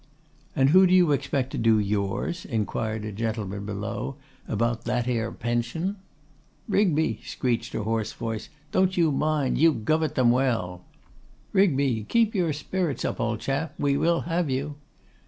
'And 0.55 0.71
who 0.71 0.87
do 0.87 0.95
you 0.95 1.11
expect 1.11 1.51
to 1.51 1.59
do 1.59 1.77
yours?' 1.77 2.43
inquired 2.43 3.05
a 3.05 3.11
gentleman 3.11 3.67
below, 3.67 4.15
'about 4.47 4.85
that 4.85 5.07
'ere 5.07 5.31
pension?' 5.31 5.97
'Rigby,' 6.67 7.19
screeched 7.23 7.75
a 7.75 7.83
hoarse 7.83 8.11
voice, 8.11 8.49
'don't 8.71 8.97
you 8.97 9.11
mind; 9.11 9.59
you 9.59 9.71
guv 9.75 10.01
it 10.01 10.15
them 10.15 10.31
well.' 10.31 10.83
'Rigby, 11.53 12.07
keep 12.09 12.29
up 12.29 12.33
your 12.33 12.51
spirits, 12.51 13.05
old 13.05 13.41
chap: 13.41 13.75
we 13.77 13.95
will 13.95 14.21
have 14.21 14.49
you. 14.49 14.73